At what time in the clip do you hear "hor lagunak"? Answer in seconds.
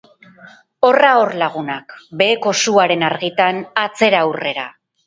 1.23-1.95